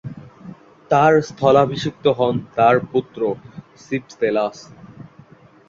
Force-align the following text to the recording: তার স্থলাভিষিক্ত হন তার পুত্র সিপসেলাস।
তার 0.91 1.13
স্থলাভিষিক্ত 1.29 2.05
হন 2.19 2.35
তার 2.55 2.75
পুত্র 2.91 3.19
সিপসেলাস। 3.83 4.57